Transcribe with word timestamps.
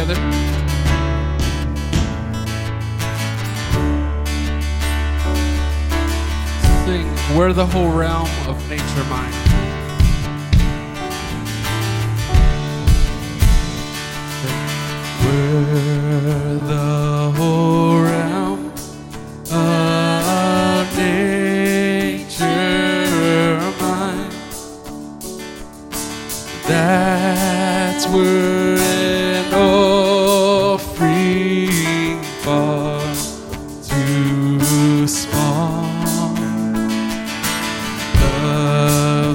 together? 0.00 0.14
Sing, 6.84 7.36
we're 7.36 7.52
the 7.52 7.66
whole 7.66 7.90
realm 7.92 8.28
of 8.48 8.68
nature 8.68 9.04
mine. 9.04 9.39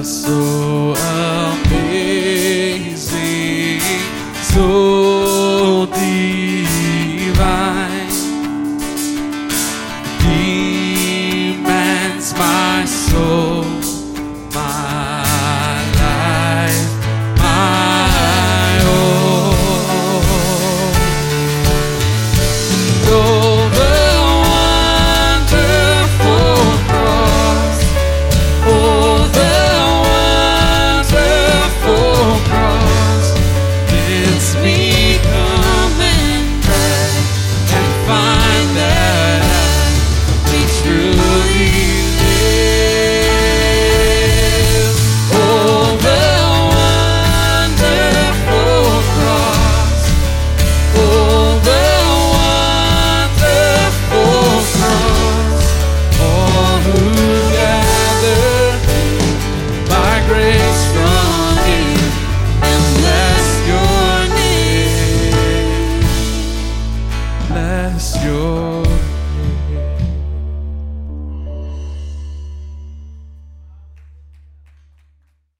passou. 0.06 0.65